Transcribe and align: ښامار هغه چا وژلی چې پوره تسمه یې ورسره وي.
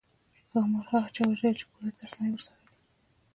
ښامار 0.49 0.85
هغه 0.91 1.09
چا 1.15 1.21
وژلی 1.27 1.57
چې 1.59 1.65
پوره 1.69 1.91
تسمه 1.99 2.23
یې 2.27 2.31
ورسره 2.33 2.57
وي. 2.63 2.73